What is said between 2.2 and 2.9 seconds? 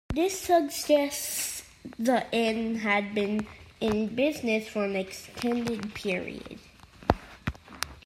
inn